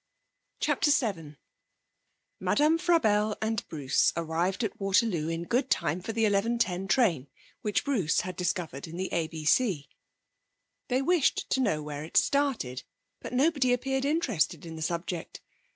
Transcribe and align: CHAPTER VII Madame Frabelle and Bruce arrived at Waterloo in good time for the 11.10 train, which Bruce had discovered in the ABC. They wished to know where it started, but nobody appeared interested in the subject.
CHAPTER 0.59 0.89
VII 0.89 1.37
Madame 2.39 2.79
Frabelle 2.79 3.37
and 3.39 3.63
Bruce 3.67 4.11
arrived 4.17 4.63
at 4.63 4.79
Waterloo 4.79 5.27
in 5.27 5.43
good 5.43 5.69
time 5.69 6.01
for 6.01 6.11
the 6.11 6.23
11.10 6.23 6.89
train, 6.89 7.27
which 7.61 7.85
Bruce 7.85 8.21
had 8.21 8.35
discovered 8.35 8.87
in 8.87 8.97
the 8.97 9.09
ABC. 9.13 9.89
They 10.87 11.03
wished 11.03 11.51
to 11.51 11.59
know 11.59 11.83
where 11.83 12.03
it 12.03 12.17
started, 12.17 12.81
but 13.19 13.31
nobody 13.31 13.71
appeared 13.73 14.03
interested 14.05 14.65
in 14.65 14.75
the 14.75 14.81
subject. 14.81 15.39